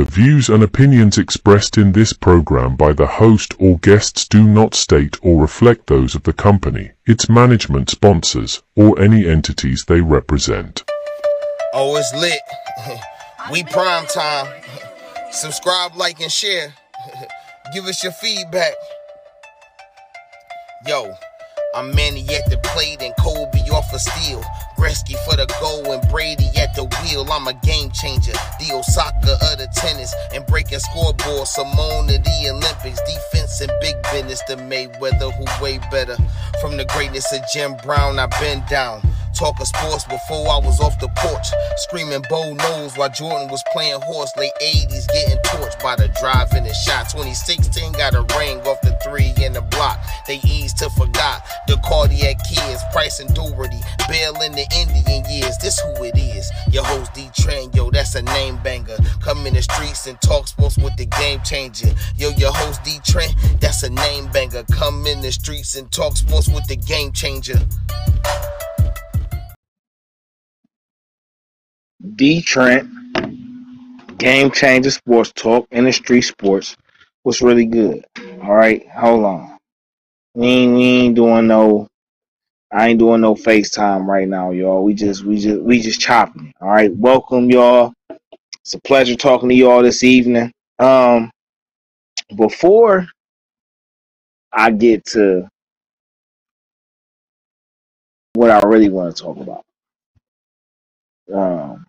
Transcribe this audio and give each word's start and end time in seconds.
The 0.00 0.06
views 0.06 0.48
and 0.48 0.62
opinions 0.62 1.18
expressed 1.18 1.76
in 1.76 1.92
this 1.92 2.14
program 2.14 2.74
by 2.74 2.94
the 2.94 3.06
host 3.06 3.52
or 3.58 3.78
guests 3.80 4.26
do 4.26 4.42
not 4.42 4.74
state 4.74 5.18
or 5.20 5.42
reflect 5.42 5.88
those 5.88 6.14
of 6.14 6.22
the 6.22 6.32
company, 6.32 6.92
its 7.04 7.28
management 7.28 7.90
sponsors, 7.90 8.62
or 8.74 8.98
any 8.98 9.28
entities 9.28 9.84
they 9.86 10.00
represent. 10.00 10.84
Oh, 11.74 11.96
it's 11.96 12.14
lit. 12.14 12.40
we 13.52 13.62
prime 13.64 14.06
time. 14.06 14.62
Subscribe, 15.32 15.94
like, 15.96 16.18
and 16.20 16.32
share. 16.32 16.72
Give 17.74 17.84
us 17.84 18.02
your 18.02 18.14
feedback. 18.14 18.72
Yo, 20.86 21.12
I'm 21.72 21.94
Manny 21.94 22.26
at 22.34 22.50
the 22.50 22.58
plate 22.58 23.00
and 23.00 23.14
Kobe 23.20 23.60
off 23.70 23.92
a 23.92 23.94
of 23.94 24.00
steel. 24.00 24.42
Gretzky 24.76 25.14
for 25.24 25.36
the 25.36 25.46
goal 25.60 25.92
and 25.92 26.02
Brady 26.10 26.50
at 26.58 26.74
the 26.74 26.82
wheel. 26.82 27.24
I'm 27.30 27.46
a 27.46 27.54
game 27.54 27.92
changer. 27.92 28.32
The 28.58 28.74
Osaka 28.74 29.38
of 29.52 29.58
the 29.58 29.68
tennis 29.72 30.12
and 30.34 30.44
breaking 30.46 30.80
scoreboard. 30.80 31.46
Simone 31.46 32.10
of 32.10 32.24
the 32.24 32.50
Olympics. 32.50 33.00
Defense 33.02 33.60
and 33.60 33.70
big 33.80 33.94
business. 34.10 34.42
The 34.48 34.56
Mayweather 34.56 35.30
who 35.32 35.64
way 35.64 35.78
better. 35.92 36.16
From 36.60 36.76
the 36.76 36.86
greatness 36.86 37.32
of 37.32 37.40
Jim 37.52 37.76
Brown, 37.84 38.18
I've 38.18 38.30
been 38.40 38.64
down. 38.68 39.02
Talking 39.34 39.66
sports 39.66 40.04
before 40.04 40.48
I 40.48 40.58
was 40.58 40.80
off 40.80 40.98
the 41.00 41.08
porch. 41.16 41.48
Screaming 41.76 42.22
bow 42.28 42.52
nose 42.52 42.96
while 42.96 43.08
Jordan 43.10 43.48
was 43.48 43.62
playing 43.72 44.00
horse. 44.02 44.32
Late 44.36 44.52
80s 44.62 45.06
getting 45.08 45.38
torched 45.44 45.82
by 45.82 45.96
the 45.96 46.08
drive 46.20 46.52
and 46.52 46.66
the 46.66 46.74
shot. 46.74 47.08
2016 47.10 47.92
got 47.92 48.14
a 48.14 48.22
ring 48.38 48.60
off 48.66 48.80
the 48.82 48.96
three 49.04 49.32
in 49.42 49.52
the 49.52 49.62
block. 49.62 49.98
They 50.26 50.40
eased 50.44 50.78
to 50.78 50.90
forgot 50.90 51.46
the 51.66 51.76
cardiac 51.84 52.36
kids. 52.48 52.82
Price 52.92 53.20
and 53.20 53.32
Daugherty. 53.34 53.80
Bill 54.08 54.34
in 54.42 54.52
the 54.52 54.66
Indian 54.74 55.24
years. 55.30 55.56
This 55.58 55.78
who 55.80 56.04
it 56.04 56.16
is. 56.18 56.50
Your 56.70 56.84
host 56.84 57.14
D 57.14 57.28
Train, 57.34 57.70
yo, 57.72 57.90
that's 57.90 58.14
a 58.14 58.22
name 58.22 58.58
banger. 58.62 58.96
Come 59.22 59.46
in 59.46 59.54
the 59.54 59.62
streets 59.62 60.06
and 60.06 60.20
talk 60.20 60.48
sports 60.48 60.76
with 60.76 60.96
the 60.96 61.06
game 61.06 61.40
changer. 61.42 61.92
Yo, 62.16 62.30
your 62.30 62.52
host 62.52 62.82
D 62.84 62.98
Train, 63.04 63.34
that's 63.60 63.82
a 63.82 63.90
name 63.90 64.26
banger. 64.32 64.64
Come 64.72 65.06
in 65.06 65.20
the 65.20 65.32
streets 65.32 65.76
and 65.76 65.90
talk 65.90 66.16
sports 66.16 66.48
with 66.48 66.66
the 66.66 66.76
game 66.76 67.12
changer. 67.12 67.58
Dee 72.16 72.40
Trynt, 72.40 72.88
Game 74.16 74.50
Changa 74.50 74.90
Sports 74.90 75.32
Talk, 75.34 75.68
InDaStreetz 75.70 76.32
Sportz 76.32 76.76
was 77.24 77.42
really 77.42 77.66
good. 77.66 78.04
All 78.42 78.54
right, 78.54 78.88
hold 78.88 79.24
on. 79.24 79.58
We 80.34 80.46
ain't, 80.46 80.74
we 80.74 80.82
ain't 80.82 81.14
doing 81.14 81.46
no. 81.46 81.88
I 82.72 82.88
ain't 82.88 82.98
doing 82.98 83.20
no 83.20 83.34
FaceTime 83.34 84.06
right 84.06 84.28
now, 84.28 84.50
y'all. 84.52 84.82
We 84.82 84.94
just 84.94 85.24
we 85.24 85.38
just 85.38 85.60
we 85.60 85.80
just 85.80 86.00
chopping. 86.00 86.52
All 86.60 86.68
right, 86.68 86.94
welcome 86.96 87.50
y'all. 87.50 87.92
It's 88.62 88.74
a 88.74 88.80
pleasure 88.80 89.16
talking 89.16 89.48
to 89.48 89.54
y'all 89.54 89.82
this 89.82 90.02
evening. 90.02 90.52
Um, 90.78 91.30
before 92.36 93.06
I 94.52 94.70
get 94.70 95.04
to 95.06 95.48
what 98.34 98.50
I 98.50 98.66
really 98.66 98.88
want 98.88 99.14
to 99.14 99.22
talk 99.22 99.36
about, 99.36 99.64
um, 101.34 101.86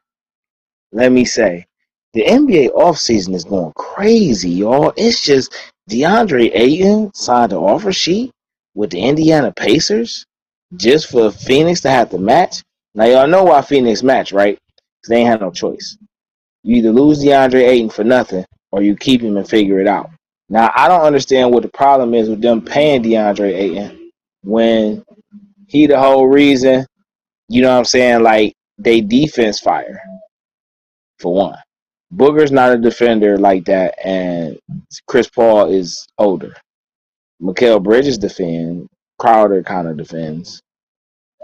let 0.91 1.11
me 1.11 1.25
say, 1.25 1.65
the 2.13 2.25
NBA 2.25 2.73
offseason 2.73 3.33
is 3.33 3.45
going 3.45 3.71
crazy, 3.75 4.49
y'all. 4.49 4.93
It's 4.97 5.23
just 5.23 5.53
DeAndre 5.89 6.51
Ayton 6.53 7.13
signed 7.13 7.53
an 7.53 7.59
offer 7.59 7.93
sheet 7.93 8.31
with 8.75 8.89
the 8.89 8.99
Indiana 8.99 9.53
Pacers 9.53 10.25
just 10.75 11.09
for 11.09 11.31
Phoenix 11.31 11.81
to 11.81 11.89
have 11.89 12.09
to 12.09 12.17
match. 12.17 12.63
Now, 12.95 13.05
y'all 13.05 13.27
know 13.27 13.45
why 13.45 13.61
Phoenix 13.61 14.03
match, 14.03 14.33
right? 14.33 14.57
Because 14.67 15.09
they 15.09 15.17
ain't 15.17 15.29
had 15.29 15.41
no 15.41 15.51
choice. 15.51 15.97
You 16.63 16.77
either 16.77 16.91
lose 16.91 17.23
DeAndre 17.23 17.67
Ayton 17.67 17.89
for 17.89 18.03
nothing 18.03 18.45
or 18.71 18.81
you 18.81 18.95
keep 18.95 19.21
him 19.21 19.37
and 19.37 19.47
figure 19.47 19.79
it 19.79 19.87
out. 19.87 20.09
Now, 20.49 20.71
I 20.75 20.89
don't 20.89 21.01
understand 21.01 21.53
what 21.53 21.63
the 21.63 21.69
problem 21.69 22.13
is 22.13 22.29
with 22.29 22.41
them 22.41 22.61
paying 22.61 23.03
DeAndre 23.03 23.53
Ayton 23.53 24.11
when 24.43 25.03
he 25.67 25.87
the 25.87 25.97
whole 25.97 26.27
reason, 26.27 26.85
you 27.47 27.61
know 27.61 27.71
what 27.71 27.77
I'm 27.77 27.85
saying, 27.85 28.23
like 28.23 28.53
they 28.77 28.99
defense 28.99 29.61
fire 29.61 30.01
for 31.21 31.33
one. 31.33 31.57
Booker's 32.11 32.51
not 32.51 32.73
a 32.73 32.77
defender 32.77 33.37
like 33.37 33.65
that, 33.65 33.95
and 34.05 34.59
Chris 35.07 35.29
Paul 35.29 35.69
is 35.71 36.05
older. 36.17 36.55
Mikal 37.41 37.81
Bridges 37.81 38.17
defend. 38.17 38.87
Crowder 39.19 39.63
kind 39.63 39.87
of 39.87 39.97
defends. 39.97 40.61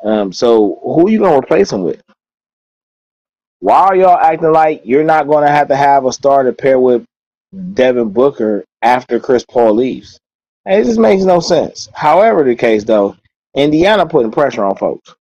Um, 0.04 0.32
so 0.34 0.80
who 0.84 1.08
are 1.08 1.10
you 1.10 1.20
gonna 1.20 1.40
replace 1.40 1.72
him 1.72 1.84
with? 1.84 2.02
Why 3.60 3.80
are 3.80 3.96
y'all 3.96 4.18
acting 4.18 4.52
like 4.52 4.82
you're 4.84 5.04
not 5.04 5.28
gonna 5.28 5.50
have 5.50 5.70
to 5.70 5.76
have 5.76 6.06
a 6.06 6.14
starter 6.14 6.54
pair 6.54 6.80
with 6.80 7.06
Devin 7.74 8.10
Booker 8.10 8.66
after 8.82 9.20
Chris 9.20 9.46
Paul 9.50 9.74
leaves? 9.74 10.20
It 10.66 10.84
just 10.84 11.00
makes 11.00 11.24
no 11.24 11.40
sense. 11.40 11.90
However, 11.94 12.44
the 12.44 12.56
case 12.56 12.84
though, 12.84 13.16
Indiana 13.56 14.06
putting 14.06 14.32
pressure 14.32 14.66
on 14.66 14.76
folks. 14.76 15.16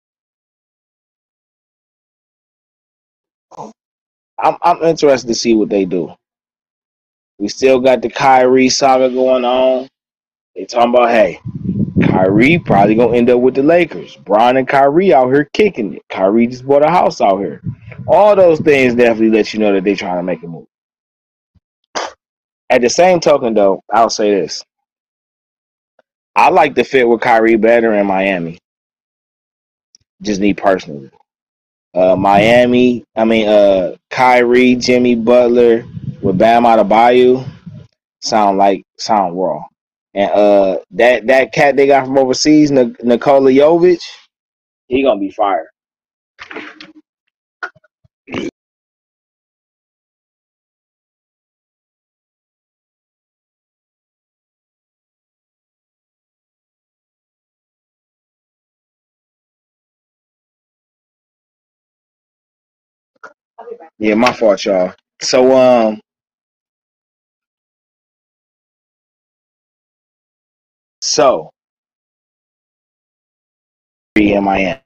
I'm 4.38 4.56
I'm 4.62 4.82
interested 4.82 5.28
to 5.28 5.34
see 5.34 5.54
what 5.54 5.68
they 5.68 5.84
do. 5.84 6.14
We 7.38 7.48
still 7.48 7.80
got 7.80 8.02
the 8.02 8.10
Kyrie 8.10 8.68
saga 8.68 9.10
going 9.10 9.44
on. 9.44 9.88
They 10.54 10.64
talking 10.64 10.94
about 10.94 11.10
hey, 11.10 11.40
Kyrie 12.02 12.58
probably 12.58 12.94
gonna 12.94 13.16
end 13.16 13.30
up 13.30 13.40
with 13.40 13.54
the 13.54 13.62
Lakers. 13.62 14.16
Bron 14.16 14.56
and 14.56 14.68
Kyrie 14.68 15.12
out 15.12 15.32
here 15.32 15.48
kicking 15.52 15.94
it. 15.94 16.02
Kyrie 16.08 16.46
just 16.46 16.66
bought 16.66 16.84
a 16.84 16.90
house 16.90 17.20
out 17.20 17.38
here. 17.38 17.60
All 18.06 18.36
those 18.36 18.60
things 18.60 18.94
definitely 18.94 19.30
let 19.30 19.52
you 19.52 19.60
know 19.60 19.72
that 19.72 19.84
they 19.84 19.94
trying 19.94 20.18
to 20.18 20.22
make 20.22 20.42
a 20.42 20.46
move. 20.46 20.66
At 22.70 22.82
the 22.82 22.90
same 22.90 23.20
token, 23.20 23.54
though, 23.54 23.82
I'll 23.92 24.10
say 24.10 24.30
this: 24.30 24.64
I 26.36 26.50
like 26.50 26.74
the 26.74 26.84
fit 26.84 27.08
with 27.08 27.20
Kyrie 27.20 27.56
better 27.56 27.94
in 27.94 28.06
Miami. 28.06 28.58
Just 30.22 30.40
me 30.40 30.54
personally. 30.54 31.10
Uh, 31.94 32.16
Miami, 32.16 33.04
I 33.16 33.24
mean, 33.24 33.48
uh, 33.48 33.96
Kyrie, 34.10 34.76
Jimmy 34.76 35.14
Butler 35.16 35.84
with 36.22 36.38
Bam 36.38 36.64
Adebayo 36.64 37.46
sound 38.22 38.58
like 38.58 38.84
sound 38.98 39.38
raw. 39.38 39.62
And 40.14 40.30
uh, 40.32 40.78
that 40.92 41.26
that 41.28 41.52
cat 41.52 41.76
they 41.76 41.86
got 41.86 42.06
from 42.06 42.18
overseas, 42.18 42.70
Nik- 42.70 43.02
Nikola 43.04 43.50
Jovic, 43.52 44.02
he 44.88 45.02
gonna 45.04 45.20
be 45.20 45.30
fired. 45.30 45.68
Yeah, 63.98 64.14
my 64.14 64.32
fault, 64.32 64.64
y'all. 64.66 64.94
So 65.22 65.56
um, 65.56 66.00
so 71.02 71.50
in 74.16 74.44
Miami. 74.44 74.80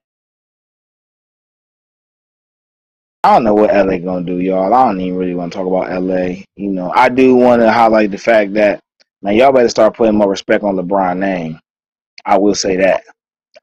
I 3.25 3.35
don't 3.35 3.45
know 3.45 3.55
what 3.55 3.75
LA 3.75 3.99
gonna 3.99 4.25
do, 4.25 4.41
y'all. 4.41 4.73
I 4.73 4.87
don't 4.87 5.01
even 5.01 5.19
really 5.19 5.35
want 5.35 5.53
to 5.53 5.59
talk 5.59 5.67
about 5.67 6.03
LA. 6.03 6.43
You 6.57 6.71
know, 6.73 6.91
I 6.95 7.09
do 7.11 7.35
want 7.37 7.61
to 7.63 7.71
highlight 7.73 8.11
the 8.11 8.19
fact 8.19 8.55
that 8.55 8.81
now 9.23 9.31
y'all 9.33 9.53
better 9.53 9.69
start 9.69 9.97
putting 9.97 10.17
more 10.17 10.31
respect 10.31 10.65
on 10.65 10.77
LeBron 10.77 11.19
name. 11.19 11.61
I 12.27 12.39
will 12.39 12.55
say 12.55 12.77
that. 12.77 13.05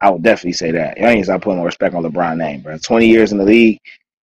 I 0.00 0.10
will 0.10 0.18
definitely 0.18 0.54
say 0.54 0.72
that. 0.72 0.98
Y'all 0.98 1.10
need 1.10 1.18
to 1.20 1.24
start 1.24 1.42
putting 1.42 1.58
more 1.58 1.66
respect 1.66 1.94
on 1.94 2.04
LeBron 2.04 2.38
name, 2.38 2.62
bro. 2.62 2.78
Twenty 2.78 3.08
years 3.08 3.32
in 3.32 3.38
the 3.38 3.44
league, 3.44 3.78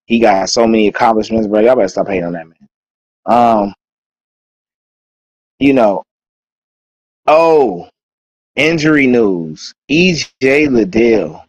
he 0.06 0.20
got 0.20 0.50
so 0.50 0.68
many 0.68 0.88
accomplishments, 0.88 1.48
bro. 1.48 1.62
Y'all 1.62 1.76
better 1.76 1.88
stop 1.88 2.08
hating 2.08 2.26
on 2.26 2.34
that 2.34 2.48
man. 2.48 2.68
Um, 3.26 3.74
you 5.60 5.74
know, 5.74 6.04
oh, 7.28 7.90
injury 8.56 9.08
news. 9.08 9.74
EJ 9.90 10.70
Liddell, 10.70 11.46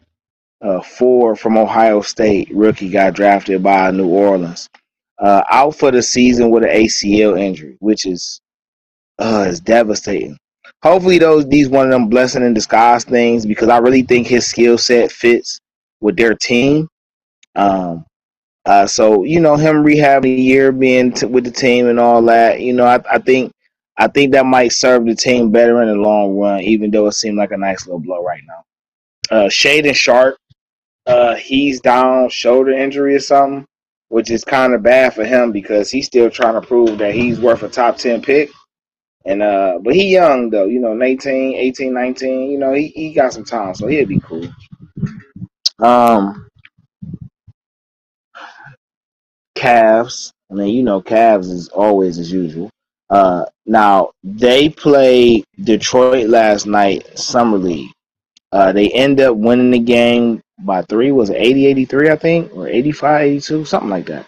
uh, 0.61 0.81
four 0.81 1.35
from 1.35 1.57
Ohio 1.57 2.01
State 2.01 2.49
rookie, 2.53 2.89
got 2.89 3.13
drafted 3.13 3.61
by 3.61 3.91
New 3.91 4.07
Orleans. 4.07 4.69
Uh, 5.17 5.43
out 5.49 5.75
for 5.75 5.91
the 5.91 6.01
season 6.01 6.49
with 6.49 6.63
an 6.63 6.69
ACL 6.69 7.39
injury, 7.39 7.77
which 7.79 8.05
is 8.05 8.41
uh 9.19 9.45
is 9.47 9.61
devastating. 9.61 10.37
Hopefully, 10.83 11.19
those 11.19 11.47
these 11.47 11.69
one 11.69 11.85
of 11.85 11.91
them 11.91 12.09
blessing 12.09 12.43
in 12.43 12.53
disguise 12.53 13.05
things 13.05 13.45
because 13.45 13.69
I 13.69 13.77
really 13.77 14.01
think 14.01 14.27
his 14.27 14.45
skill 14.45 14.77
set 14.77 15.11
fits 15.11 15.59
with 16.01 16.17
their 16.17 16.35
team. 16.35 16.89
Um, 17.55 18.05
uh, 18.65 18.87
so 18.87 19.23
you 19.25 19.39
know 19.41 19.55
him 19.57 19.83
rehabbing 19.83 20.37
a 20.37 20.41
year, 20.41 20.71
being 20.71 21.13
t- 21.13 21.25
with 21.27 21.45
the 21.45 21.51
team 21.51 21.87
and 21.87 21.99
all 21.99 22.21
that. 22.23 22.61
You 22.61 22.73
know, 22.73 22.85
I, 22.85 23.01
I 23.11 23.19
think 23.19 23.51
I 23.97 24.07
think 24.07 24.33
that 24.33 24.45
might 24.45 24.73
serve 24.73 25.05
the 25.05 25.15
team 25.15 25.51
better 25.51 25.81
in 25.83 25.89
the 25.89 25.95
long 25.95 26.37
run, 26.37 26.61
even 26.61 26.91
though 26.91 27.07
it 27.07 27.13
seemed 27.13 27.37
like 27.37 27.51
a 27.51 27.57
nice 27.57 27.85
little 27.87 27.99
blow 28.01 28.23
right 28.23 28.43
now. 28.47 29.37
Uh, 29.37 29.49
Shaedon 29.49 29.95
Sharpe, 29.95 30.37
uh, 31.07 31.35
he's 31.35 31.81
down 31.81 32.29
shoulder 32.29 32.71
injury 32.73 33.15
or 33.15 33.19
something. 33.19 33.65
which 34.09 34.31
is 34.31 34.45
kind 34.45 34.73
of 34.73 34.83
bad 34.83 35.13
for 35.13 35.25
him 35.25 35.51
because 35.51 35.91
he's 35.91 36.07
still 36.07 36.29
trying 36.29 36.53
to 36.59 36.65
prove 36.67 36.97
that 36.99 37.15
he's 37.15 37.39
worth 37.39 37.63
a 37.63 37.69
top 37.69 37.97
10 37.97 38.21
pick. 38.21 38.51
And 39.25 39.41
uh 39.43 39.79
but 39.83 39.95
he 39.95 40.11
young 40.13 40.49
though, 40.49 40.65
you 40.67 40.79
know, 40.79 40.93
19, 40.93 41.55
18, 41.55 41.93
19, 41.93 42.51
you 42.51 42.59
know, 42.59 42.73
he, 42.73 42.89
he 42.89 43.13
got 43.13 43.33
some 43.33 43.45
time, 43.45 43.75
so 43.75 43.87
he'll 43.87 44.07
be 44.07 44.19
cool. 44.21 44.47
Um 45.79 46.44
Cavs. 49.65 50.31
I 50.51 50.55
mean, 50.55 50.75
you 50.75 50.83
know, 50.83 51.01
Cavs 51.01 51.49
is 51.49 51.69
always 51.69 52.19
as 52.19 52.31
usual. 52.31 52.69
Uh 53.09 53.45
now 53.65 54.11
they 54.23 54.69
played 54.69 55.43
Detroit 55.63 56.27
last 56.29 56.65
night, 56.65 57.17
summer 57.17 57.57
league. 57.57 57.91
Uh 58.51 58.71
they 58.71 58.89
end 58.91 59.19
up 59.21 59.35
winning 59.37 59.71
the 59.71 59.79
game 59.79 60.41
by 60.59 60.81
three, 60.83 61.11
was 61.11 61.29
it 61.29 61.37
80 61.37 61.65
83, 61.67 62.09
I 62.11 62.15
think, 62.15 62.55
or 62.55 62.67
85 62.67 63.21
82, 63.21 63.65
something 63.65 63.89
like 63.89 64.05
that. 64.07 64.25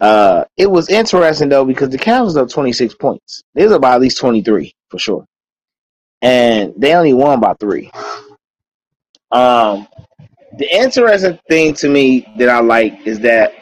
Uh, 0.00 0.44
it 0.56 0.70
was 0.70 0.88
interesting 0.88 1.48
though 1.48 1.64
because 1.64 1.90
the 1.90 1.98
Cavs 1.98 2.24
was 2.24 2.36
up 2.36 2.48
26 2.48 2.94
points. 2.94 3.42
They 3.54 3.64
was 3.64 3.72
about 3.72 3.96
at 3.96 4.00
least 4.00 4.20
23 4.20 4.72
for 4.90 4.98
sure, 4.98 5.24
and 6.22 6.72
they 6.76 6.94
only 6.94 7.14
won 7.14 7.40
by 7.40 7.54
three. 7.54 7.90
Um, 9.30 9.88
the 10.56 10.68
interesting 10.72 11.38
thing 11.48 11.74
to 11.74 11.88
me 11.88 12.26
that 12.38 12.48
I 12.48 12.60
like 12.60 13.06
is 13.06 13.20
that 13.20 13.54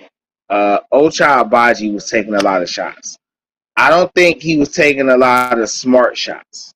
uh, 0.50 0.81
Ochai 0.93 1.44
Agbaji 1.44 1.93
was 1.93 2.08
taking 2.08 2.34
a 2.34 2.43
lot 2.43 2.62
of 2.62 2.70
shots. 2.70 3.16
I 3.76 3.90
don't 3.90 4.12
think 4.14 4.40
he 4.40 4.56
was 4.56 4.70
taking 4.70 5.08
a 5.10 5.16
lot 5.16 5.58
of 5.58 5.69
smart 5.69 6.16
shots. 6.16 6.72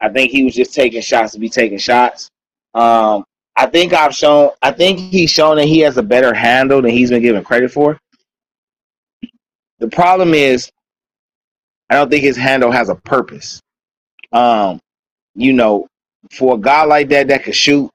I 0.00 0.08
think 0.08 0.30
he 0.30 0.44
was 0.44 0.54
just 0.54 0.74
taking 0.74 1.00
shots 1.00 1.32
to 1.32 1.38
be 1.38 1.48
taking 1.48 1.78
shots. 1.78 2.28
Um, 2.74 3.24
I 3.56 3.66
think 3.66 3.94
I've 3.94 4.14
shown. 4.14 4.50
I 4.60 4.70
think 4.70 4.98
he's 4.98 5.30
shown 5.30 5.56
that 5.56 5.64
he 5.64 5.80
has 5.80 5.96
a 5.96 6.02
better 6.02 6.34
handle 6.34 6.82
than 6.82 6.90
he's 6.90 7.10
been 7.10 7.22
given 7.22 7.42
credit 7.42 7.72
for. 7.72 7.98
The 9.78 9.88
problem 9.88 10.34
is, 10.34 10.70
I 11.88 11.94
don't 11.94 12.10
think 12.10 12.22
his 12.22 12.36
handle 12.36 12.70
has 12.70 12.90
a 12.90 12.96
purpose. 12.96 13.60
Um, 14.32 14.78
you 15.34 15.52
know, 15.54 15.86
for 16.32 16.56
a 16.56 16.58
guy 16.58 16.84
like 16.84 17.08
that 17.10 17.28
that 17.28 17.44
can 17.44 17.52
shoot, 17.52 17.90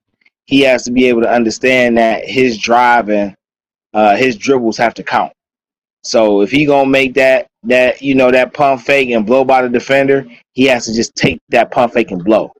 he 0.45 0.61
has 0.61 0.83
to 0.83 0.91
be 0.91 1.05
able 1.05 1.21
to 1.21 1.31
understand 1.31 1.97
that 1.97 2.25
his 2.25 2.57
driving, 2.57 3.35
uh, 3.93 4.15
his 4.15 4.35
dribbles 4.37 4.77
have 4.77 4.93
to 4.95 5.03
count. 5.03 5.33
So 6.03 6.41
if 6.41 6.51
he 6.51 6.65
gonna 6.65 6.89
make 6.89 7.13
that 7.15 7.47
that 7.63 8.01
you 8.01 8.15
know 8.15 8.31
that 8.31 8.53
pump 8.53 8.81
fake 8.81 9.09
and 9.11 9.25
blow 9.25 9.43
by 9.45 9.61
the 9.61 9.69
defender, 9.69 10.25
he 10.53 10.65
has 10.65 10.85
to 10.85 10.93
just 10.93 11.15
take 11.15 11.39
that 11.49 11.71
pump 11.71 11.93
fake 11.93 12.11
and 12.11 12.23
blow. 12.23 12.51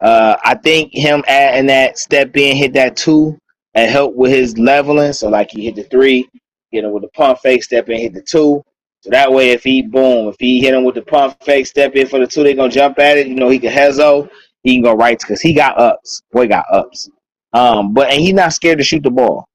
Uh, 0.00 0.36
I 0.44 0.54
think 0.54 0.92
him 0.92 1.24
adding 1.28 1.66
that 1.66 1.98
step 1.98 2.36
in, 2.36 2.56
hit 2.56 2.72
that 2.74 2.96
two, 2.96 3.38
and 3.74 3.90
help 3.90 4.14
with 4.14 4.32
his 4.32 4.58
leveling. 4.58 5.12
So 5.12 5.28
like 5.28 5.50
he 5.50 5.64
hit 5.64 5.76
the 5.76 5.84
three, 5.84 6.28
hit 6.70 6.84
him 6.84 6.92
with 6.92 7.02
the 7.02 7.08
pump 7.10 7.38
fake, 7.40 7.62
step 7.62 7.88
in, 7.88 7.98
hit 7.98 8.14
the 8.14 8.22
two. 8.22 8.62
So 9.00 9.10
that 9.10 9.32
way, 9.32 9.50
if 9.50 9.62
he 9.62 9.82
boom, 9.82 10.28
if 10.28 10.36
he 10.40 10.60
hit 10.60 10.74
him 10.74 10.84
with 10.84 10.96
the 10.96 11.02
pump 11.02 11.40
fake, 11.42 11.66
step 11.66 11.94
in 11.94 12.08
for 12.08 12.18
the 12.18 12.26
two, 12.26 12.42
they 12.42 12.54
gonna 12.54 12.70
jump 12.70 12.98
at 12.98 13.16
it. 13.16 13.28
You 13.28 13.36
know, 13.36 13.48
he 13.48 13.60
can 13.60 13.72
hezo, 13.72 14.28
he 14.64 14.74
can 14.74 14.82
go 14.82 14.94
right 14.94 15.18
because 15.18 15.40
he 15.40 15.52
got 15.52 15.78
ups. 15.78 16.22
Boy 16.32 16.48
got 16.48 16.64
ups. 16.72 17.08
Um, 17.52 17.94
but 17.94 18.10
and 18.10 18.20
he's 18.20 18.34
not 18.34 18.52
scared 18.52 18.78
to 18.78 18.84
shoot 18.84 19.04
the 19.04 19.10
ball. 19.10 19.46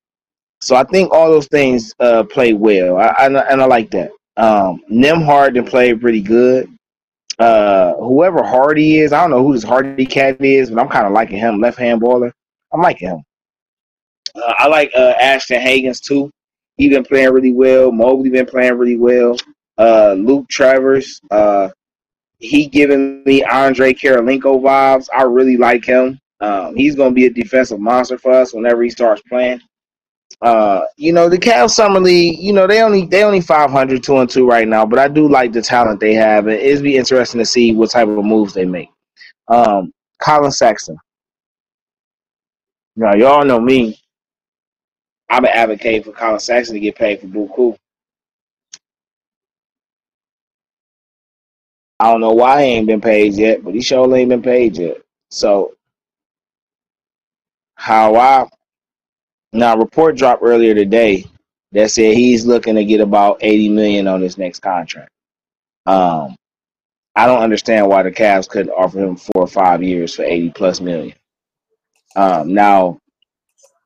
So 0.64 0.78
I 0.78 0.84
think 0.86 1.12
all 1.12 1.30
those 1.30 1.48
things 1.48 1.94
uh, 2.00 2.24
play 2.24 2.54
well, 2.54 2.96
I, 2.98 3.08
I, 3.08 3.26
and 3.26 3.62
I 3.62 3.66
like 3.66 3.92
that. 3.92 4.12
Um, 4.38 4.82
Nembhard 4.90 5.70
played 5.70 6.00
pretty 6.00 6.22
good. 6.22 6.70
Uh, 7.38 7.96
whoever 7.96 8.42
Hardy 8.42 9.00
is, 9.00 9.12
I 9.12 9.22
don't 9.22 9.32
know 9.32 9.44
who 9.44 9.54
this 9.54 9.64
Hardy 9.64 10.06
cat 10.06 10.40
is, 10.40 10.70
but 10.70 10.80
I'm 10.80 10.88
kind 10.88 11.06
of 11.06 11.12
liking 11.12 11.38
him. 11.38 11.60
Left 11.60 11.78
hand 11.78 12.02
baller, 12.02 12.32
I'm 12.72 12.82
liking 12.82 13.10
him. 13.10 13.24
Uh, 14.36 14.54
I 14.58 14.68
like 14.68 14.90
uh, 14.96 15.16
Ashton 15.20 15.62
Hagans 15.62 16.02
too. 16.02 16.32
He 16.78 16.88
been 16.88 17.04
playing 17.04 17.34
really 17.34 17.52
well. 17.52 17.92
Mobley 17.92 18.30
been 18.30 18.46
playing 18.46 18.78
really 18.78 18.98
well. 18.98 19.36
Uh, 19.78 20.14
Luke 20.14 20.48
Travers, 20.48 21.20
uh, 21.30 21.70
he 22.38 22.68
giving 22.68 23.22
me 23.26 23.44
Andre 23.44 23.94
Kirilenko 23.94 24.62
vibes. 24.62 25.08
I 25.14 25.24
really 25.24 25.58
like 25.58 25.84
him. 25.84 26.18
Um, 26.40 26.74
he's 26.78 26.96
gonna 26.96 27.12
be 27.12 27.26
a 27.26 27.30
defensive 27.30 27.82
monster 27.82 28.18
for 28.18 28.32
us 28.32 28.54
whenever 28.54 28.82
he 28.82 28.90
starts 28.90 29.22
playing. 29.28 29.60
Uh, 30.44 30.82
you 30.98 31.14
know 31.14 31.30
the 31.30 31.38
Cavs 31.38 31.70
summer 31.70 32.02
league. 32.02 32.38
You 32.38 32.52
know 32.52 32.68
they 32.68 32.82
only 32.82 33.06
they 33.06 33.24
only 33.24 33.40
500 33.40 34.04
two 34.04 34.18
and 34.18 34.30
two 34.30 34.46
right 34.46 34.68
now, 34.68 34.86
but 34.86 35.00
I 35.00 35.08
do 35.08 35.30
like 35.30 35.54
the 35.54 35.62
talent 35.62 36.02
they 36.02 36.14
have. 36.16 36.50
It 36.50 36.60
is 36.62 36.82
be 36.82 36.98
interesting 36.98 37.40
to 37.40 37.46
see 37.46 37.74
what 37.74 37.92
type 37.92 38.10
of 38.10 38.26
moves 38.26 38.54
they 38.54 38.66
make. 38.66 38.90
Um, 39.48 39.94
Collin 40.22 40.52
Sexton. 40.52 40.98
Now 42.98 43.16
y'all 43.16 43.46
know 43.46 43.62
me. 43.62 43.98
I'm 45.30 45.46
an 45.46 45.52
advocate 45.54 46.04
for 46.04 46.12
Collin 46.12 46.42
Sexton 46.42 46.74
to 46.76 46.82
get 46.82 46.96
paid 46.96 47.22
for 47.22 47.28
Buku. 47.28 47.78
I 52.02 52.12
don't 52.12 52.20
know 52.20 52.34
why 52.34 52.64
he 52.66 52.72
ain't 52.72 52.88
been 52.88 53.00
paid 53.00 53.34
yet, 53.36 53.64
but 53.64 53.74
he 53.74 53.82
sure 53.82 54.14
ain't 54.14 54.28
been 54.28 54.42
paid 54.42 54.76
yet. 54.76 54.98
So 55.30 55.74
how 57.76 58.16
I 58.18 58.46
now 59.54 59.76
a 59.76 59.80
report 59.80 60.18
dropped 60.18 60.44
earlier 60.44 60.74
today 60.74 61.26
that 61.72 61.92
said 61.92 62.16
he's 62.16 62.46
looking 62.46 62.76
to 62.76 62.86
get 62.86 63.02
about 63.02 63.38
80 63.42 63.70
million 63.70 64.08
on 64.08 64.22
his 64.22 64.38
next 64.38 64.60
contract. 64.60 65.10
Um 65.86 66.36
I 67.16 67.28
don't 67.28 67.44
understand 67.44 67.88
why 67.88 68.02
the 68.04 68.12
Cavs 68.12 68.50
couldn't 68.50 68.72
offer 68.72 69.00
him 69.00 69.16
four 69.16 69.44
or 69.44 69.48
five 69.48 69.84
years 69.84 70.16
for 70.16 70.24
80 70.24 70.50
plus 70.52 70.82
million. 70.82 71.16
Um 72.16 72.54
now, 72.54 72.98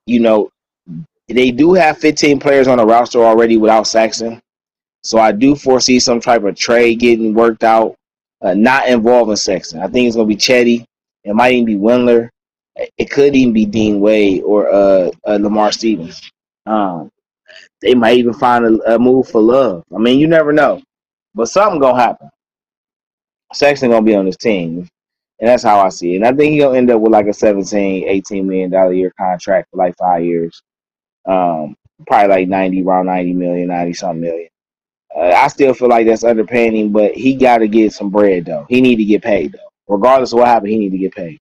you 0.05 0.19
know, 0.19 0.49
they 1.27 1.51
do 1.51 1.73
have 1.73 1.97
15 1.97 2.39
players 2.39 2.67
on 2.67 2.77
the 2.77 2.85
roster 2.85 3.23
already 3.23 3.57
without 3.57 3.87
Sexton. 3.87 4.39
So 5.03 5.19
I 5.19 5.31
do 5.31 5.55
foresee 5.55 5.99
some 5.99 6.19
type 6.19 6.43
of 6.43 6.55
trade 6.55 6.99
getting 6.99 7.33
worked 7.33 7.63
out, 7.63 7.95
uh, 8.41 8.53
not 8.53 8.87
involving 8.87 9.35
Sexton. 9.35 9.81
I 9.81 9.87
think 9.87 10.07
it's 10.07 10.15
going 10.15 10.27
to 10.27 10.35
be 10.35 10.39
Chetty. 10.39 10.85
It 11.23 11.35
might 11.35 11.53
even 11.53 11.65
be 11.65 11.75
Windler. 11.75 12.29
It 12.97 13.09
could 13.09 13.35
even 13.35 13.53
be 13.53 13.65
Dean 13.65 13.99
Wade 13.99 14.43
or 14.43 14.69
uh, 14.69 15.11
uh, 15.25 15.37
Lamar 15.41 15.71
Stevens. 15.71 16.21
Um, 16.65 17.11
they 17.81 17.95
might 17.95 18.17
even 18.17 18.33
find 18.33 18.65
a, 18.65 18.95
a, 18.95 18.99
move 18.99 19.29
for 19.29 19.41
Love. 19.41 19.83
I 19.93 19.97
mean, 19.97 20.19
you 20.19 20.27
never 20.27 20.51
know. 20.51 20.81
But 21.33 21.47
something 21.47 21.81
to 21.81 21.95
happen. 21.95 22.29
Sexton 23.53 23.91
to 23.91 24.01
be 24.01 24.15
on 24.15 24.25
this 24.25 24.37
team. 24.37 24.87
And 25.39 25.47
that's 25.47 25.63
how 25.63 25.79
I 25.79 25.89
see 25.89 26.13
it. 26.13 26.17
And 26.17 26.25
I 26.25 26.33
think 26.33 26.53
he'll 26.53 26.73
end 26.73 26.89
up 26.89 26.99
with 26.99 27.11
like 27.11 27.27
a 27.27 27.33
17, 27.33 28.07
18 28.07 28.47
million 28.47 28.71
dollar 28.71 28.93
year 28.93 29.13
contract 29.19 29.69
for 29.69 29.77
like 29.77 29.95
five 29.97 30.23
years. 30.23 30.61
Um, 31.27 31.75
probably 32.07 32.29
like 32.29 32.47
90, 32.47 32.83
around 32.83 33.05
90 33.05 33.33
million, 33.33 33.67
90 33.67 33.93
something 33.93 34.21
million. 34.21 34.49
Uh, 35.15 35.33
I 35.35 35.47
still 35.47 35.73
feel 35.73 35.89
like 35.89 36.07
that's 36.07 36.23
underpaying 36.23 36.75
him, 36.75 36.91
but 36.91 37.13
he 37.13 37.35
got 37.35 37.59
to 37.59 37.67
get 37.67 37.93
some 37.93 38.09
bread 38.09 38.45
though. 38.45 38.65
He 38.69 38.81
need 38.81 38.97
to 38.97 39.05
get 39.05 39.23
paid 39.23 39.53
though. 39.53 39.59
Regardless 39.87 40.33
of 40.33 40.39
what 40.39 40.47
happened, 40.47 40.71
he 40.71 40.79
need 40.79 40.91
to 40.91 40.97
get 40.97 41.15
paid. 41.15 41.39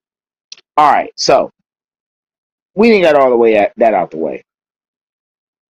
All 0.77 0.93
right, 0.93 1.13
so 1.17 1.51
we 2.75 2.89
didn't 2.91 3.03
get 3.03 3.17
all 3.17 3.31
the 3.31 3.37
way 3.37 3.57
at, 3.57 3.73
that 3.79 3.95
out 3.95 4.11
the 4.11 4.19
way. 4.19 4.43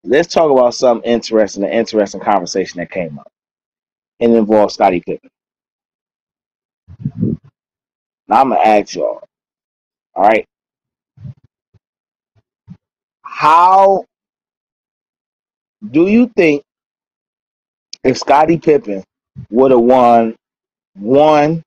Let's 0.03 0.33
talk 0.33 0.51
about 0.51 0.75
some 0.75 1.01
interesting, 1.05 1.63
an 1.63 1.71
interesting 1.71 2.21
conversation 2.21 2.79
that 2.79 2.91
came 2.91 3.19
up, 3.19 3.31
and 4.19 4.33
it 4.33 4.37
involves 4.37 4.75
Scottie 4.75 5.01
Pippen. 5.05 5.29
Now 8.27 8.41
I'm 8.41 8.49
gonna 8.49 8.61
ask 8.61 8.95
y'all. 8.95 9.23
All 10.15 10.23
right, 10.23 10.45
how 13.23 14.05
do 15.91 16.07
you 16.07 16.31
think 16.35 16.63
if 18.03 18.17
Scottie 18.17 18.57
Pippen 18.57 19.03
would 19.51 19.71
have 19.71 19.81
won 19.81 20.35
one 20.95 21.63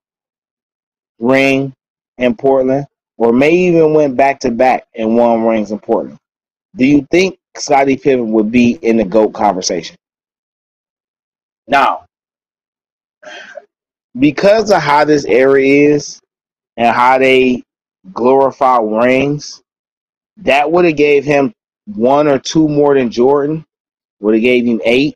ring 1.21 1.73
in 2.19 2.35
Portland, 2.37 2.87
or 3.21 3.35
may 3.35 3.51
even 3.51 3.93
went 3.93 4.17
back 4.17 4.41
to 4.41 4.51
back 4.51 4.87
and 4.95 5.15
won 5.15 5.45
rings 5.45 5.73
in 5.73 5.79
Portland, 5.79 6.17
do 6.75 6.87
you 6.87 7.07
think 7.11 7.39
Scottie 7.55 7.99
Pippen 7.99 8.33
would 8.33 8.51
be 8.51 8.79
in 8.81 8.97
the 8.97 9.05
GOAT 9.05 9.35
conversation? 9.35 9.95
Now, 11.69 12.07
because 14.19 14.71
of 14.71 14.81
how 14.81 15.05
this 15.05 15.27
era 15.27 15.61
is 15.61 16.19
and 16.79 16.97
how 16.97 17.19
they 17.19 17.63
glorify 18.15 18.79
rings, 18.79 19.61
that 20.39 20.73
would 20.73 20.87
have 20.87 20.97
gave 20.97 21.23
him 21.23 21.53
one 21.85 22.27
or 22.27 22.39
two 22.39 22.69
more 22.69 22.95
than 22.95 23.11
Jordan. 23.11 23.67
Would 24.21 24.35
have 24.35 24.43
gave 24.43 24.65
him 24.65 24.81
eight. 24.85 25.15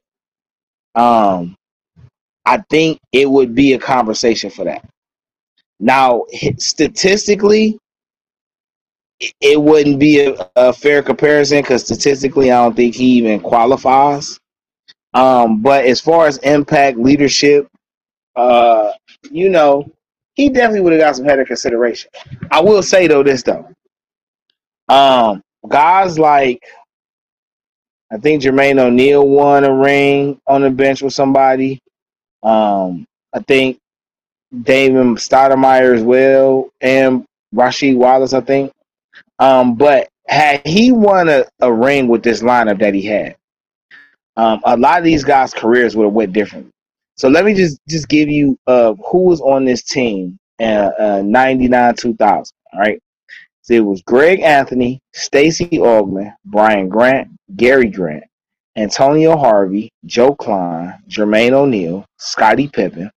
Um, 0.94 1.56
I 2.44 2.58
think 2.68 3.00
it 3.12 3.30
would 3.30 3.54
be 3.54 3.72
a 3.72 3.78
conversation 3.78 4.50
for 4.50 4.66
that. 4.66 4.86
Now, 5.80 6.24
statistically, 6.58 7.78
it 9.20 9.60
wouldn't 9.60 9.98
be 9.98 10.20
a, 10.26 10.50
a 10.56 10.72
fair 10.72 11.02
comparison 11.02 11.62
because 11.62 11.84
statistically, 11.84 12.50
I 12.50 12.62
don't 12.62 12.76
think 12.76 12.94
he 12.94 13.06
even 13.18 13.40
qualifies. 13.40 14.38
Um, 15.14 15.62
but 15.62 15.84
as 15.84 16.00
far 16.00 16.26
as 16.26 16.38
impact, 16.38 16.98
leadership, 16.98 17.68
uh, 18.36 18.90
you 19.30 19.48
know, 19.48 19.88
he 20.34 20.48
definitely 20.48 20.80
would 20.80 20.92
have 20.92 21.02
got 21.02 21.16
some 21.16 21.24
header 21.26 21.44
consideration. 21.44 22.10
I 22.50 22.60
will 22.60 22.82
say 22.82 23.06
though 23.06 23.22
this 23.22 23.42
though, 23.42 23.68
um, 24.88 25.42
guys 25.68 26.18
like 26.18 26.62
I 28.12 28.18
think 28.18 28.42
Jermaine 28.42 28.78
O'Neal 28.80 29.28
won 29.28 29.64
a 29.64 29.74
ring 29.74 30.40
on 30.46 30.62
the 30.62 30.70
bench 30.70 31.02
with 31.02 31.14
somebody. 31.14 31.80
Um, 32.42 33.06
I 33.34 33.40
think 33.40 33.78
David 34.62 34.96
Stoudamire 35.16 35.94
as 35.96 36.02
well, 36.02 36.70
and 36.80 37.24
Rasheed 37.54 37.96
Wallace, 37.96 38.32
I 38.34 38.40
think. 38.40 38.72
Um, 39.38 39.74
but 39.74 40.08
had 40.26 40.66
he 40.66 40.92
won 40.92 41.28
a, 41.28 41.44
a 41.60 41.72
ring 41.72 42.08
with 42.08 42.22
this 42.22 42.42
lineup 42.42 42.80
that 42.80 42.94
he 42.94 43.02
had, 43.02 43.36
um, 44.36 44.60
a 44.64 44.76
lot 44.76 44.98
of 44.98 45.04
these 45.04 45.24
guys' 45.24 45.52
careers 45.52 45.96
would 45.96 46.04
have 46.04 46.12
went 46.12 46.32
differently. 46.32 46.70
So 47.16 47.28
let 47.28 47.44
me 47.44 47.54
just 47.54 47.78
just 47.88 48.08
give 48.08 48.28
you 48.28 48.58
uh, 48.66 48.94
who 48.94 49.24
was 49.24 49.40
on 49.40 49.64
this 49.64 49.82
team 49.84 50.38
uh, 50.60 50.90
uh, 50.98 51.22
99 51.24 51.94
2000. 51.94 52.52
All 52.72 52.80
right. 52.80 53.00
So 53.62 53.74
it 53.74 53.84
was 53.84 54.02
Greg 54.02 54.40
Anthony, 54.40 55.00
Stacy 55.14 55.66
Augmon, 55.66 56.34
Brian 56.44 56.88
Grant, 56.88 57.28
Gary 57.56 57.88
Grant, 57.88 58.24
Antonio 58.76 59.36
Harvey, 59.36 59.90
Joe 60.04 60.34
Kleine, 60.34 60.98
Jermaine 61.08 61.52
O'Neal, 61.52 62.04
Scottie 62.18 62.68
Pippen, 62.68 63.10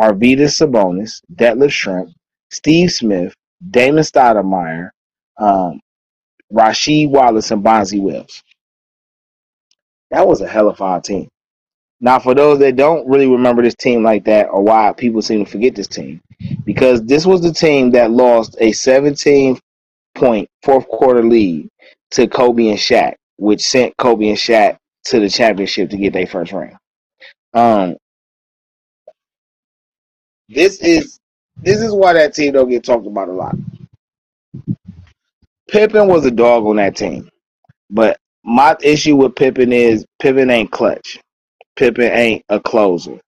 Arvydas 0.00 0.58
Sabonis, 0.58 1.20
Detlef 1.34 1.70
Schrempf, 1.70 2.12
Steve 2.50 2.90
Smith, 2.90 3.34
Damon 3.70 4.02
Stoudamire, 4.02 4.90
um, 5.38 5.80
Rasheed 6.52 7.10
Wallace, 7.10 7.50
and 7.50 7.64
Bonzi 7.64 8.00
Wells. 8.00 8.42
That 10.10 10.26
was 10.26 10.40
a 10.40 10.48
hell 10.48 10.68
of 10.68 10.80
a 10.80 11.00
team. 11.00 11.28
Now, 12.00 12.18
for 12.18 12.34
those 12.34 12.58
that 12.58 12.76
don't 12.76 13.08
really 13.08 13.28
remember 13.28 13.62
this 13.62 13.76
team 13.76 14.02
like 14.02 14.24
that, 14.24 14.48
or 14.50 14.62
why 14.62 14.92
people 14.92 15.22
seem 15.22 15.44
to 15.44 15.50
forget 15.50 15.74
this 15.74 15.86
team, 15.88 16.20
because 16.64 17.02
this 17.04 17.24
was 17.24 17.40
the 17.42 17.52
team 17.52 17.92
that 17.92 18.10
lost 18.10 18.56
a 18.60 18.72
17 18.72 19.58
point 20.14 20.48
fourth 20.62 20.86
quarter 20.88 21.22
lead 21.22 21.68
to 22.10 22.26
Kobe 22.26 22.68
and 22.68 22.78
Shaq, 22.78 23.14
which 23.36 23.62
sent 23.62 23.96
Kobe 23.98 24.28
and 24.28 24.38
Shaq 24.38 24.76
to 25.06 25.20
the 25.20 25.30
championship 25.30 25.90
to 25.90 25.96
get 25.96 26.12
their 26.12 26.26
first 26.26 26.52
ring. 26.52 26.76
Um, 27.54 27.96
this 30.48 30.80
is 30.80 31.18
this 31.56 31.80
is 31.80 31.92
why 31.92 32.14
that 32.14 32.34
team 32.34 32.52
don't 32.54 32.68
get 32.70 32.84
talked 32.84 33.06
about 33.06 33.28
a 33.28 33.32
lot. 33.32 33.56
Pippen 35.72 36.08
was 36.08 36.26
a 36.26 36.32
dog 36.32 36.66
on 36.66 36.76
that 36.76 36.96
team, 36.96 37.30
but 37.90 38.18
my 38.44 38.76
issue 38.82 39.16
with 39.16 39.36
Pippen 39.36 39.72
is 39.72 40.06
Pippen 40.20 40.50
ain't 40.50 40.72
clutch. 40.72 41.20
Pippen 41.76 42.12
ain't 42.12 42.44
a 42.50 42.60
closer, 42.60 43.20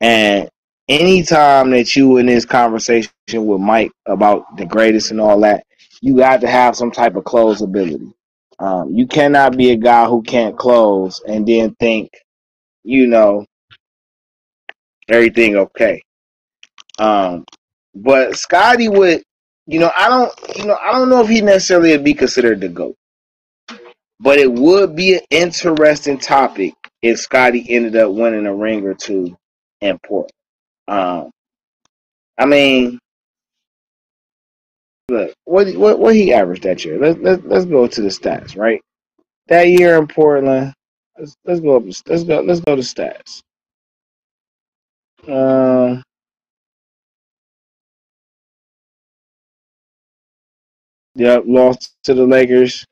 and 0.00 0.48
anytime 0.88 1.70
that 1.70 1.96
you 1.96 2.18
in 2.18 2.26
this 2.26 2.46
conversation 2.46 3.10
with 3.32 3.60
Mike 3.60 3.92
about 4.06 4.56
the 4.58 4.66
greatest 4.66 5.12
and 5.12 5.20
all 5.20 5.40
that, 5.40 5.64
you 6.02 6.16
got 6.16 6.40
to 6.42 6.48
have 6.48 6.76
some 6.76 6.92
type 6.92 7.16
of 7.16 7.24
close 7.24 7.62
ability. 7.62 8.12
Um, 8.60 8.94
you 8.94 9.06
cannot 9.06 9.56
be 9.56 9.70
a 9.72 9.76
guy 9.76 10.06
who 10.06 10.22
can't 10.22 10.58
close 10.58 11.20
and 11.26 11.48
then 11.48 11.74
think, 11.80 12.10
you 12.84 13.06
know, 13.06 13.46
everything 15.08 15.56
okay. 15.56 16.02
Um, 16.98 17.44
but 17.94 18.36
Scotty 18.36 18.88
would, 18.88 19.22
you 19.70 19.78
know, 19.78 19.92
I 19.96 20.08
don't, 20.08 20.58
you 20.58 20.66
know, 20.66 20.76
I 20.82 20.90
don't 20.90 21.08
know 21.08 21.22
if 21.22 21.28
he 21.28 21.40
necessarily 21.40 21.92
would 21.92 22.02
be 22.02 22.12
considered 22.12 22.60
the 22.60 22.68
goat, 22.68 22.96
but 24.18 24.38
it 24.38 24.52
would 24.52 24.96
be 24.96 25.14
an 25.14 25.20
interesting 25.30 26.18
topic 26.18 26.74
if 27.02 27.20
Scotty 27.20 27.64
ended 27.68 27.94
up 27.94 28.12
winning 28.12 28.46
a 28.46 28.54
ring 28.54 28.84
or 28.84 28.94
two 28.94 29.36
in 29.80 29.96
Portland. 30.00 30.32
Um, 30.88 31.30
I 32.36 32.46
mean, 32.46 32.98
look, 35.08 35.32
what 35.44 35.72
what 35.76 36.00
what 36.00 36.16
he 36.16 36.32
averaged 36.32 36.64
that 36.64 36.84
year? 36.84 36.98
Let's 36.98 37.20
let's 37.20 37.44
let's 37.44 37.64
go 37.64 37.86
to 37.86 38.02
the 38.02 38.08
stats, 38.08 38.56
right? 38.56 38.80
That 39.46 39.68
year 39.68 39.96
in 39.98 40.08
Portland, 40.08 40.74
let's 41.16 41.36
let's 41.44 41.60
go 41.60 41.76
up, 41.76 41.84
let's 41.84 42.24
go 42.24 42.40
let's 42.40 42.60
go 42.60 42.74
to 42.74 42.82
stats. 42.82 43.40
Um, 45.28 46.02
yep, 51.14 51.44
lost 51.46 51.94
to 52.04 52.14
the 52.14 52.24
Lakers 52.26 52.84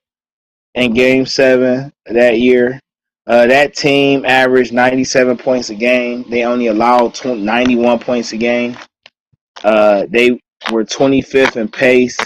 in 0.75 0.95
Game 0.95 1.27
Seven 1.27 1.93
that 2.07 2.39
year. 2.41 2.81
Uh, 3.27 3.47
that 3.47 3.75
team 3.77 4.25
averaged 4.25 4.73
97 4.73 5.37
points 5.37 5.71
a 5.71 5.75
game. 5.75 6.25
They 6.31 6.45
only 6.45 6.69
allowed 6.69 7.15
20, 7.15 7.43
91 7.43 7.99
points 8.01 8.33
a 8.33 8.39
game. 8.39 8.77
Uh, 9.63 10.07
they 10.11 10.41
were 10.73 10.85
25th 10.85 11.57
in 11.57 11.69
pace. 11.69 12.19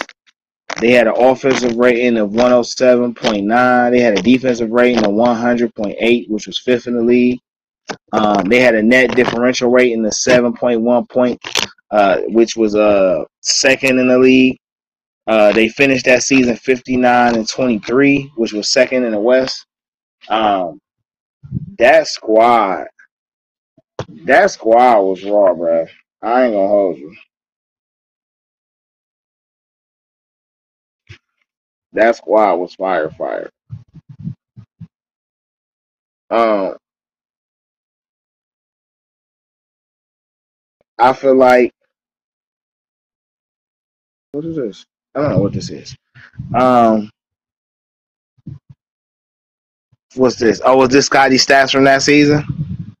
They 0.79 0.91
had 0.91 1.07
an 1.07 1.13
offensive 1.17 1.75
rating 1.75 2.17
of 2.17 2.31
107.9. 2.31 3.91
They 3.91 3.99
had 3.99 4.17
a 4.17 4.21
defensive 4.21 4.71
rating 4.71 4.99
of 5.05 5.11
100.8, 5.11 6.29
which 6.29 6.47
was 6.47 6.59
fifth 6.59 6.87
in 6.87 6.95
the 6.95 7.03
league. 7.03 7.39
Um, 8.13 8.45
they 8.45 8.59
had 8.59 8.75
a 8.75 8.83
net 8.83 9.15
differential 9.15 9.69
rating 9.69 10.05
of 10.05 10.13
7.1 10.13 11.09
point, 11.09 11.41
uh, 11.91 12.19
which 12.27 12.55
was 12.55 12.75
uh, 12.75 13.23
second 13.41 13.99
in 13.99 14.07
the 14.07 14.17
league. 14.17 14.57
Uh, 15.27 15.53
they 15.53 15.69
finished 15.69 16.05
that 16.05 16.23
season 16.23 16.55
59 16.55 17.35
and 17.35 17.47
23, 17.49 18.31
which 18.35 18.53
was 18.53 18.69
second 18.69 19.05
in 19.05 19.11
the 19.13 19.19
West. 19.19 19.65
Um, 20.29 20.79
that 21.79 22.07
squad, 22.07 22.87
that 24.25 24.51
squad 24.51 25.01
was 25.01 25.23
raw, 25.23 25.53
bro. 25.53 25.85
I 26.21 26.45
ain't 26.45 26.53
gonna 26.53 26.67
hold 26.67 26.97
you. 26.97 27.15
That 31.93 32.15
squad 32.17 32.55
was 32.55 32.75
fire, 32.75 33.09
fire. 33.11 33.49
Um, 36.31 36.77
I 40.99 41.13
feel 41.13 41.35
like 41.35 41.71
what 44.33 44.45
is 44.45 44.55
this? 44.57 44.85
I 45.15 45.21
don't 45.21 45.31
know 45.31 45.41
what 45.41 45.53
this 45.53 45.69
is. 45.69 45.95
Um, 46.55 47.09
what's 50.15 50.37
this? 50.37 50.61
Oh, 50.63 50.77
was 50.77 50.89
this 50.89 51.05
Scotty 51.05 51.35
stats 51.35 51.71
from 51.71 51.83
that 51.83 52.01
season? 52.01 52.95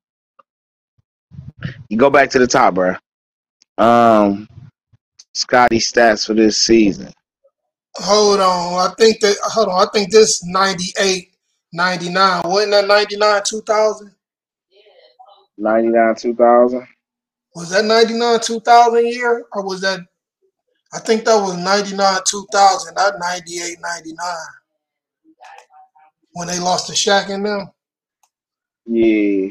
You 1.89 1.97
go 1.97 2.09
back 2.09 2.29
to 2.31 2.39
the 2.39 2.47
top, 2.47 2.75
bro. 2.75 2.95
Um, 3.77 4.47
Scottie 5.33 5.79
stats 5.79 6.27
for 6.27 6.33
this 6.33 6.57
season. 6.57 7.11
Hold 7.95 8.39
on. 8.39 8.91
I 8.91 8.93
think 8.95 9.19
that 9.21 9.37
hold 9.43 9.69
on. 9.69 9.87
I 9.87 9.91
think 9.91 10.11
this 10.11 10.43
98, 10.45 11.31
99. 11.73 12.41
Wasn't 12.45 12.71
that 12.71 12.87
99, 12.87 13.41
2000? 13.45 14.11
99 15.57 16.15
2000. 16.15 16.87
Was 17.55 17.69
that 17.69 17.85
99, 17.85 18.39
2000 18.39 19.05
year? 19.05 19.45
Or 19.53 19.63
was 19.63 19.81
that 19.81 19.99
I 20.93 20.99
think 20.99 21.25
that 21.25 21.35
was 21.41 21.57
99, 21.57 22.19
2000, 22.27 22.93
not 22.95 23.13
98, 23.19 23.77
99. 23.81 24.37
When 26.33 26.47
they 26.47 26.59
lost 26.59 26.87
to 26.87 26.93
Shaq 26.93 27.29
and 27.29 27.45
them. 27.45 27.71
Yeah. 28.85 29.49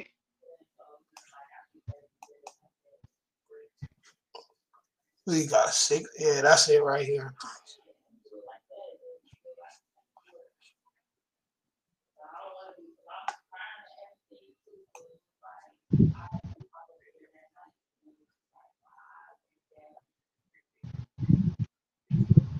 We 5.26 5.46
got 5.46 5.70
six. 5.74 6.08
Yeah, 6.18 6.42
that's 6.42 6.68
it 6.68 6.82
right 6.82 7.06
here. 7.06 7.32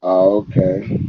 Oh, 0.03 0.39
okay. 0.49 1.01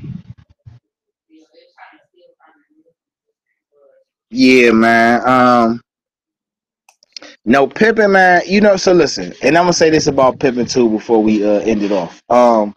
Yeah, 4.31 4.71
man. 4.71 5.21
Um, 5.27 5.81
no 7.45 7.67
Pippen, 7.67 8.11
man. 8.11 8.41
You 8.47 8.61
know, 8.61 8.77
so 8.77 8.93
listen, 8.93 9.33
and 9.41 9.57
I'm 9.57 9.63
gonna 9.65 9.73
say 9.73 9.89
this 9.89 10.07
about 10.07 10.39
Pippen 10.39 10.65
too 10.65 10.89
before 10.89 11.21
we 11.21 11.45
uh, 11.45 11.59
end 11.59 11.83
it 11.83 11.91
off. 11.91 12.21
Um, 12.29 12.75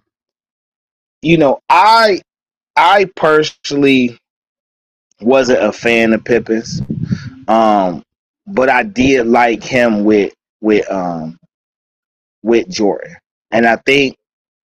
you 1.23 1.39
know, 1.39 1.61
I 1.69 2.21
I 2.77 3.07
personally 3.17 4.19
wasn't 5.21 5.63
a 5.65 5.73
fan 5.73 6.13
of 6.13 6.25
Pippen's, 6.25 6.83
um, 7.49 8.03
but 8.47 8.69
I 8.69 8.83
did 8.83 9.27
like 9.27 9.63
him 9.63 10.05
with 10.05 10.35
with 10.61 10.91
um 10.91 11.39
with 12.43 12.69
Jordan, 12.69 13.17
and 13.51 13.67
I 13.67 13.77
think 13.77 14.17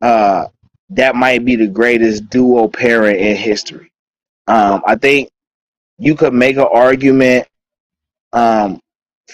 uh 0.02 0.48
that 0.92 1.16
might 1.16 1.46
be 1.46 1.56
the 1.56 1.68
greatest 1.68 2.30
duo 2.30 2.68
pairing 2.68 3.20
in 3.20 3.36
history. 3.36 3.92
Um, 4.48 4.82
I 4.86 4.96
think 4.96 5.30
you 5.98 6.16
could 6.16 6.34
make 6.34 6.58
an 6.58 6.68
argument 6.72 7.48
um, 8.34 8.80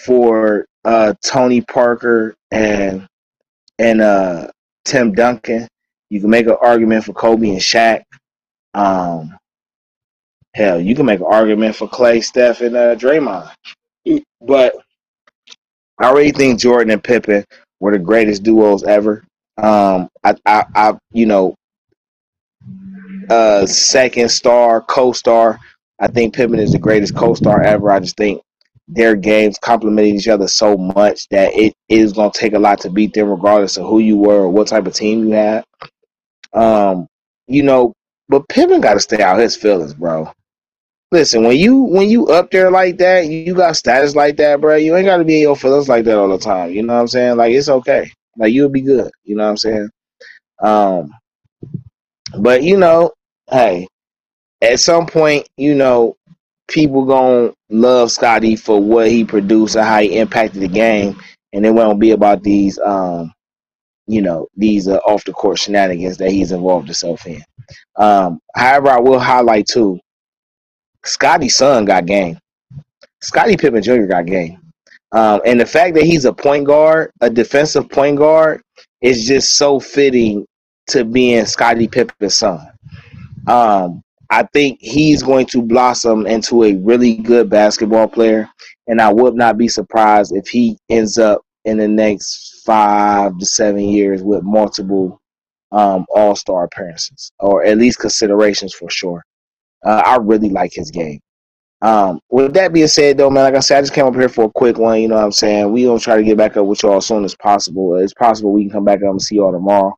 for 0.06 0.66
uh, 0.86 1.14
Tony 1.24 1.62
Parker 1.62 2.36
and 2.52 3.08
and 3.80 4.02
uh, 4.02 4.48
Tim 4.86 5.14
Duncan. 5.14 5.68
You 6.10 6.22
can 6.22 6.30
make 6.30 6.48
an 6.48 6.58
argument 6.62 7.06
for 7.06 7.14
Kobe 7.14 7.50
and 7.50 7.60
Shaq. 7.60 8.04
Um, 8.74 9.36
Hell, 10.56 10.80
you 10.80 10.96
can 10.96 11.06
make 11.06 11.20
an 11.20 11.26
argument 11.30 11.76
for 11.76 11.88
Clay, 11.88 12.22
Steph, 12.22 12.62
and 12.62 12.78
uh, 12.78 12.96
Draymond. 12.96 13.52
But 14.42 14.76
I 16.00 16.06
already 16.06 16.32
think 16.32 16.60
Jordan 16.62 16.92
and 16.92 17.04
Pippen 17.04 17.44
were 17.82 17.92
the 17.92 18.00
greatest 18.00 18.44
duos 18.44 18.84
ever. 18.84 19.26
Um, 19.58 20.10
I, 20.24 20.36
I, 20.46 20.66
I 20.76 20.98
you 21.14 21.26
know, 21.28 21.56
uh, 23.30 23.66
second 23.66 24.30
star, 24.30 24.82
co-star. 24.82 25.60
I 26.00 26.08
think 26.08 26.36
Pippen 26.36 26.60
is 26.60 26.74
the 26.74 26.80
greatest 26.80 27.16
co-star 27.16 27.64
ever. 27.64 27.92
I 27.92 28.00
just 28.02 28.18
think 28.18 28.42
their 28.88 29.16
games 29.16 29.58
complemented 29.60 30.16
each 30.16 30.28
other 30.30 30.48
so 30.48 30.78
much 30.78 31.28
that 31.30 31.54
it 31.56 31.74
is 31.90 32.14
going 32.14 32.32
to 32.32 32.40
take 32.40 32.54
a 32.54 32.60
lot 32.60 32.82
to 32.82 32.90
beat 32.90 33.14
them, 33.14 33.30
regardless 33.30 33.78
of 33.78 33.88
who 33.88 34.00
you 34.00 34.18
were 34.18 34.42
or 34.44 34.50
what 34.50 34.68
type 34.68 34.88
of 34.88 34.94
team 34.96 35.28
you 35.28 35.32
had. 35.36 35.66
Um, 36.54 37.08
you 37.48 37.64
know, 37.64 37.94
but 38.30 38.48
Pippen 38.50 38.82
got 38.82 38.96
to 38.96 39.02
stay 39.02 39.22
out 39.24 39.40
his 39.40 39.56
feelings, 39.58 39.94
bro. 39.96 40.32
Listen, 41.12 41.44
when 41.44 41.58
you 41.58 41.78
when 41.84 42.10
you 42.10 42.28
up 42.28 42.52
there 42.52 42.72
like 42.72 42.98
that, 43.00 43.28
you 43.28 43.56
got 43.56 43.78
status 43.78 44.16
like 44.16 44.38
that, 44.38 44.62
bro. 44.62 44.76
You 44.76 44.96
ain't 44.96 45.06
got 45.08 45.18
to 45.18 45.26
be 45.26 45.38
in 45.38 45.42
your 45.44 45.56
feelings 45.58 45.90
like 45.90 46.06
that 46.06 46.18
all 46.18 46.30
the 46.30 46.38
time. 46.38 46.72
You 46.72 46.84
know 46.84 46.96
what 46.96 47.02
I'm 47.02 47.08
saying? 47.08 47.38
Like 47.38 47.54
it's 47.54 47.70
okay. 47.70 48.12
Like 48.38 48.54
you'll 48.54 48.70
be 48.70 48.82
good. 48.82 49.12
You 49.24 49.36
know 49.36 49.44
what 49.44 49.50
I'm 49.52 49.58
saying? 49.58 49.90
Um, 50.62 51.12
but 52.40 52.64
you 52.64 52.78
know, 52.78 53.12
hey, 53.52 53.88
at 54.62 54.80
some 54.80 55.06
point, 55.06 55.48
you 55.58 55.76
know, 55.76 56.16
people 56.68 57.06
gonna 57.06 57.54
love 57.70 58.12
Scotty 58.12 58.56
for 58.56 58.82
what 58.82 59.10
he 59.10 59.24
produced 59.24 59.76
and 59.76 59.86
how 59.86 60.02
he 60.02 60.18
impacted 60.18 60.62
the 60.62 60.68
game, 60.68 61.20
and 61.54 61.66
it 61.66 61.72
won't 61.72 62.00
be 62.00 62.12
about 62.12 62.44
these, 62.44 62.80
um, 62.80 63.34
you 64.08 64.22
know, 64.22 64.48
these 64.56 64.88
uh, 64.88 64.98
off 64.98 65.24
the 65.26 65.34
court 65.34 65.60
shenanigans 65.60 66.18
that 66.18 66.32
he's 66.32 66.52
involved 66.52 66.88
himself 66.88 67.26
in. 67.28 67.42
Um, 67.98 68.40
however, 68.56 68.90
I 68.90 69.00
will 69.00 69.20
highlight 69.20 69.68
too, 69.68 70.00
Scotty's 71.04 71.56
son 71.56 71.86
got 71.86 72.06
game. 72.06 72.38
Scotty 73.22 73.58
Pippen 73.58 73.82
Jr. 73.82 74.06
got 74.06 74.26
game. 74.26 74.60
Um, 75.16 75.42
and 75.46 75.60
the 75.60 75.66
fact 75.66 75.96
that 75.96 76.04
he's 76.04 76.26
a 76.26 76.34
point 76.34 76.66
guard, 76.66 77.12
a 77.22 77.30
defensive 77.30 77.90
point 77.90 78.18
guard, 78.18 78.62
is 79.02 79.26
just 79.26 79.56
so 79.56 79.80
fitting 79.80 80.46
to 80.88 81.06
being 81.06 81.46
Scottie 81.46 81.88
Pippen's 81.88 82.38
son. 82.38 82.68
Um, 83.48 84.04
I 84.30 84.44
think 84.54 84.80
he's 84.82 85.24
going 85.24 85.46
to 85.48 85.62
blossom 85.62 86.28
into 86.28 86.64
a 86.64 86.76
really 86.76 87.16
good 87.16 87.50
basketball 87.50 88.10
player, 88.10 88.50
and 88.88 89.00
I 89.00 89.12
would 89.14 89.36
not 89.36 89.58
be 89.58 89.70
surprised 89.70 90.36
if 90.36 90.48
he 90.50 90.78
ends 90.90 91.18
up 91.18 91.42
in 91.64 91.78
the 91.78 91.88
next 91.88 92.64
five 92.66 93.38
to 93.38 93.46
seven 93.46 93.82
years 93.82 94.22
with 94.22 94.44
multiple 94.44 95.22
um, 95.72 96.06
All 96.10 96.36
Star 96.36 96.66
appearances, 96.66 97.32
or 97.40 97.64
at 97.64 97.78
least 97.78 98.00
considerations 98.00 98.74
for 98.74 98.90
sure. 98.90 99.24
Uh, 99.86 100.02
I 100.06 100.18
really 100.18 100.50
like 100.50 100.74
his 100.74 100.92
game. 100.92 101.22
Um, 101.86 102.20
with 102.32 102.56
that 102.56 102.74
being 102.74 102.88
said, 102.88 103.16
though, 103.16 103.30
man, 103.30 103.44
like 103.44 103.54
I 103.54 103.60
said, 103.60 103.78
I 103.78 103.82
just 103.82 103.94
came 103.94 104.08
up 104.08 104.16
here 104.16 104.28
for 104.28 104.46
a 104.46 104.50
quick 104.50 104.80
one. 104.80 105.00
You 105.00 105.08
know 105.08 105.18
what 105.18 105.24
I'm 105.24 105.32
saying? 105.32 105.72
We 105.72 105.86
gonna 105.86 106.00
try 106.00 106.18
to 106.18 106.24
get 106.24 106.36
back 106.36 106.58
up 106.58 106.66
with 106.66 106.82
y'all 106.82 106.98
as 106.98 107.06
soon 107.06 107.24
as 107.24 107.36
possible. 107.36 107.96
It's 107.98 108.14
possible 108.16 108.52
we 108.52 108.64
can 108.64 108.72
come 108.72 108.86
back 108.86 109.04
up 109.04 109.12
and 109.12 109.22
see 109.22 109.36
y'all 109.36 109.52
tomorrow 109.52 109.96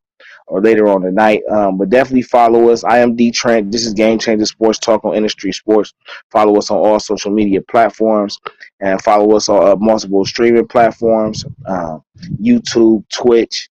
or 0.48 0.60
later 0.60 0.86
on 0.88 1.00
tonight. 1.00 1.40
Um, 1.50 1.78
but 1.78 1.88
definitely 1.88 2.22
follow 2.22 2.68
us. 2.68 2.84
I 2.84 2.98
am 2.98 3.16
Dee 3.16 3.32
Trynt. 3.32 3.72
This 3.72 3.86
is 3.86 3.94
Game 3.94 4.18
Changa 4.18 4.46
Sports 4.46 4.78
Talk 4.78 5.02
on 5.06 5.14
InDaStreetz 5.14 5.62
Sportz. 5.62 5.94
Follow 6.30 6.58
us 6.58 6.70
on 6.70 6.76
all 6.76 7.00
social 7.00 7.30
media 7.30 7.62
platforms 7.62 8.38
and 8.80 9.00
follow 9.00 9.34
us 9.34 9.48
on 9.48 9.66
uh, 9.66 9.76
multiple 9.76 10.26
streaming 10.26 10.68
platforms: 10.68 11.46
uh, 11.64 11.96
YouTube, 12.38 13.02
Twitch, 13.08 13.70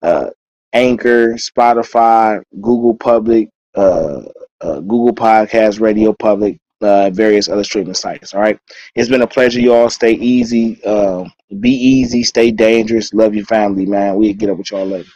uh, 0.00 0.30
Anchor, 0.72 1.34
Spotify, 1.34 2.40
Google 2.62 2.94
Public, 2.94 3.50
uh, 3.74 4.22
uh, 4.62 4.80
Google 4.80 5.14
Podcast, 5.14 5.82
Radio 5.82 6.14
Public, 6.14 6.58
uh, 6.80 7.10
various 7.10 7.48
other 7.48 7.64
streaming 7.64 7.94
sites. 7.94 8.34
All 8.34 8.40
right. 8.40 8.58
It's 8.94 9.08
been 9.08 9.22
a 9.22 9.26
pleasure, 9.26 9.60
y'all. 9.60 9.90
Stay 9.90 10.12
easy. 10.12 10.80
Uh, 10.84 11.24
be 11.60 11.70
easy. 11.70 12.24
Stay 12.24 12.50
dangerous. 12.50 13.12
Love 13.14 13.34
your 13.34 13.46
family, 13.46 13.86
man. 13.86 14.16
We 14.16 14.32
get 14.32 14.50
up 14.50 14.58
with 14.58 14.70
y'all 14.70 14.86
later. 14.86 15.10